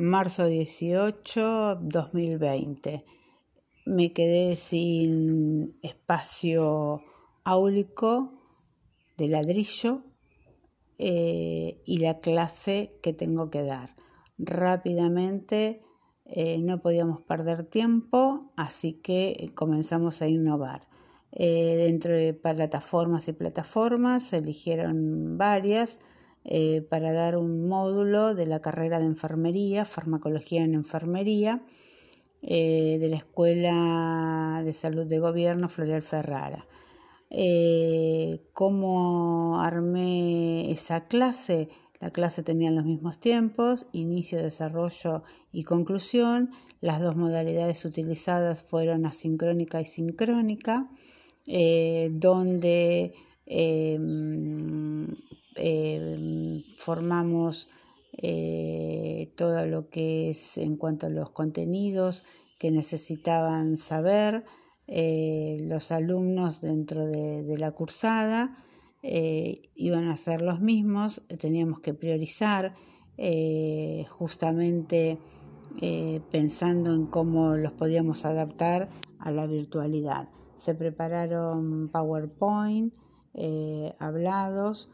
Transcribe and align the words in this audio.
marzo 0.00 0.46
18, 0.46 1.76
2020. 1.82 3.04
Me 3.84 4.12
quedé 4.12 4.56
sin 4.56 5.78
espacio 5.82 7.02
áulico 7.44 8.32
de 9.18 9.28
ladrillo 9.28 10.02
eh, 10.98 11.82
y 11.84 11.98
la 11.98 12.20
clase 12.20 12.98
que 13.02 13.12
tengo 13.12 13.50
que 13.50 13.62
dar. 13.62 13.94
Rápidamente 14.38 15.82
eh, 16.24 16.58
no 16.58 16.80
podíamos 16.80 17.20
perder 17.20 17.64
tiempo, 17.64 18.52
así 18.56 18.94
que 18.94 19.52
comenzamos 19.54 20.22
a 20.22 20.28
innovar. 20.28 20.88
Eh, 21.32 21.76
dentro 21.76 22.16
de 22.16 22.32
plataformas 22.32 23.28
y 23.28 23.34
plataformas 23.34 24.22
se 24.22 24.38
eligieron 24.38 25.36
varias 25.36 25.98
eh, 26.44 26.82
para 26.88 27.12
dar 27.12 27.36
un 27.36 27.68
módulo 27.68 28.34
de 28.34 28.46
la 28.46 28.60
carrera 28.60 28.98
de 28.98 29.06
enfermería, 29.06 29.84
farmacología 29.84 30.64
en 30.64 30.74
enfermería, 30.74 31.62
eh, 32.42 32.98
de 33.00 33.08
la 33.08 33.16
Escuela 33.16 34.62
de 34.64 34.72
Salud 34.72 35.06
de 35.06 35.18
Gobierno 35.18 35.68
Floreal 35.68 36.02
Ferrara. 36.02 36.66
¿Cómo 38.52 39.60
armé 39.60 40.72
esa 40.72 41.06
clase? 41.06 41.68
La 42.00 42.10
clase 42.10 42.42
tenía 42.42 42.70
los 42.70 42.84
mismos 42.84 43.20
tiempos, 43.20 43.86
inicio, 43.92 44.42
desarrollo 44.42 45.22
y 45.52 45.64
conclusión. 45.64 46.50
Las 46.80 47.00
dos 47.00 47.14
modalidades 47.14 47.84
utilizadas 47.84 48.64
fueron 48.64 49.06
asincrónica 49.06 49.80
y 49.80 49.86
sincrónica. 49.86 50.88
Eh, 51.46 52.10
donde 52.12 53.14
formamos 56.90 57.68
eh, 58.14 59.32
todo 59.36 59.64
lo 59.66 59.90
que 59.90 60.30
es 60.30 60.58
en 60.58 60.76
cuanto 60.76 61.06
a 61.06 61.08
los 61.08 61.30
contenidos 61.30 62.24
que 62.58 62.72
necesitaban 62.72 63.76
saber 63.76 64.44
eh, 64.88 65.58
los 65.60 65.92
alumnos 65.92 66.60
dentro 66.60 67.06
de, 67.06 67.56
la 67.58 67.70
cursada 67.70 68.56
iban 69.02 70.08
a 70.08 70.16
ser 70.16 70.42
los 70.42 70.60
mismos, 70.60 71.22
teníamos 71.38 71.78
que 71.78 71.94
priorizar 71.94 72.74
justamente 74.08 75.18
pensando 76.30 76.92
en 76.92 77.06
cómo 77.06 77.54
los 77.56 77.72
podíamos 77.72 78.24
adaptar 78.24 78.90
a 79.20 79.30
la 79.30 79.46
virtualidad. 79.46 80.28
Se 80.56 80.74
prepararon 80.74 81.88
PowerPoint, 81.88 82.92
eh, 83.34 83.94
hablados, 84.00 84.88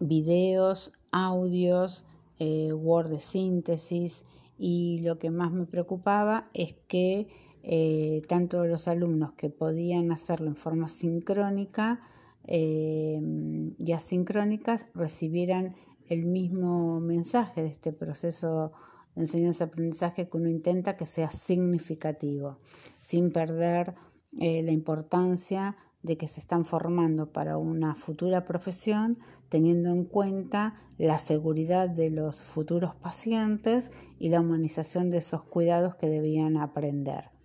videos, 0.00 0.92
audios, 1.12 2.04
eh, 2.38 2.72
Word 2.72 3.10
de 3.10 3.20
síntesis 3.20 4.24
y 4.58 5.00
lo 5.02 5.18
que 5.18 5.30
más 5.30 5.52
me 5.52 5.66
preocupaba 5.66 6.48
es 6.54 6.74
que 6.88 7.28
eh, 7.62 8.22
tanto 8.28 8.64
los 8.66 8.88
alumnos 8.88 9.32
que 9.32 9.50
podían 9.50 10.12
hacerlo 10.12 10.48
en 10.48 10.56
forma 10.56 10.88
sincrónica 10.88 12.00
y 12.48 13.90
asincrónica 13.92 14.88
recibieran 14.94 15.74
el 16.08 16.26
mismo 16.26 17.00
mensaje 17.00 17.62
de 17.62 17.68
este 17.68 17.92
proceso 17.92 18.72
de 19.14 19.22
enseñanza-aprendizaje 19.22 20.28
que 20.28 20.36
uno 20.36 20.48
intenta 20.48 20.96
que 20.96 21.06
sea 21.06 21.30
significativo, 21.30 22.58
sin 23.00 23.32
perder 23.32 23.94
eh, 24.38 24.62
la 24.62 24.72
importancia 24.72 25.76
de 26.06 26.16
que 26.16 26.28
se 26.28 26.40
están 26.40 26.64
formando 26.64 27.32
para 27.32 27.58
una 27.58 27.94
futura 27.94 28.44
profesión 28.44 29.18
teniendo 29.48 29.90
en 29.90 30.04
cuenta 30.04 30.74
la 30.98 31.18
seguridad 31.18 31.88
de 31.88 32.10
los 32.10 32.44
futuros 32.44 32.94
pacientes 32.94 33.90
y 34.18 34.30
la 34.30 34.40
humanización 34.40 35.10
de 35.10 35.18
esos 35.18 35.42
cuidados 35.42 35.94
que 35.96 36.08
debían 36.08 36.56
aprender. 36.56 37.35